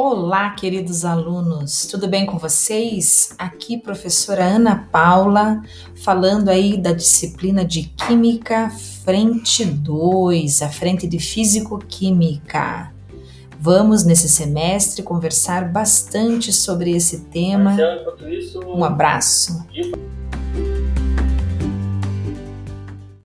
[0.00, 3.34] Olá, queridos alunos, tudo bem com vocês?
[3.36, 5.60] Aqui, professora Ana Paula,
[5.96, 8.70] falando aí da disciplina de Química
[9.04, 12.94] Frente 2, a frente de Físico-Química.
[13.58, 17.76] Vamos, nesse semestre, conversar bastante sobre esse tema.
[18.68, 19.66] Um abraço.